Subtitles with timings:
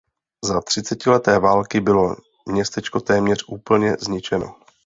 [0.45, 2.15] Za třicetileté války bylo
[2.49, 4.55] městečko téměř úplně zničeno.